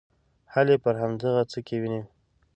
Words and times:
حل 0.53 0.67
یې 0.73 0.77
پر 0.83 0.93
همدغه 1.01 1.41
څه 1.51 1.59
کې 1.67 1.75
وینو. 1.81 2.01